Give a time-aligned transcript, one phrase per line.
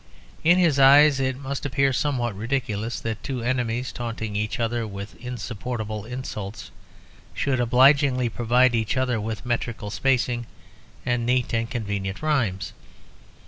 [0.43, 5.15] In his eyes it must appear somewhat ridiculous that two enemies taunting each other with
[5.23, 6.71] insupportable insults
[7.35, 10.47] should obligingly provide each other with metrical spacing
[11.05, 12.73] and neat and convenient rhymes.